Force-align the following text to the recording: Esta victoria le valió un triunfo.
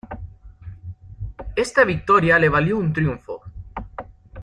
Esta 1.55 1.83
victoria 1.85 2.39
le 2.39 2.49
valió 2.49 2.75
un 2.75 2.91
triunfo. 2.91 3.43